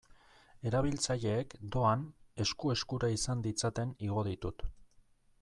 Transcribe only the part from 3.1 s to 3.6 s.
izan